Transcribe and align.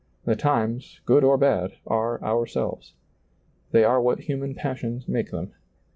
The 0.25 0.35
times, 0.35 0.99
good 1.05 1.23
or 1.23 1.37
bad, 1.37 1.73
are 1.85 2.19
ourselves. 2.23 2.95
They 3.69 3.83
are 3.83 4.01
what 4.01 4.21
human 4.21 4.55
passions 4.55 5.07
make 5.07 5.29
them. 5.29 5.53